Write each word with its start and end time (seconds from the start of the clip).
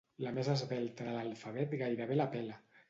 La 0.25 0.31
més 0.37 0.47
esvelta 0.53 1.07
de 1.09 1.13
l'alfabet 1.19 1.79
gairebé 1.87 2.21
la 2.21 2.31
pela. 2.37 2.63